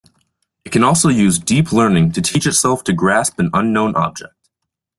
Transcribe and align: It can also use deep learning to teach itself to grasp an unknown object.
It 0.65 0.71
can 0.71 0.83
also 0.83 1.09
use 1.09 1.37
deep 1.37 1.71
learning 1.71 2.13
to 2.13 2.23
teach 2.23 2.47
itself 2.47 2.83
to 2.85 2.91
grasp 2.91 3.37
an 3.37 3.51
unknown 3.53 3.95
object. 3.95 4.33